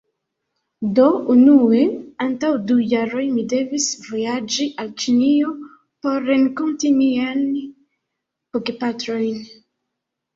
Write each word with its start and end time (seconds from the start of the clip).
Do 0.99 1.03
unue, 1.31 1.81
antaŭ 2.25 2.49
du 2.69 2.77
jaroj, 2.93 3.25
mi 3.35 3.43
devis 3.53 3.85
vojaĝi 4.05 4.65
al 4.83 4.89
Ĉinio 5.03 5.51
por 6.07 6.25
renkonti 6.31 6.91
miajn 7.03 7.43
bogepatrojn. 8.57 9.45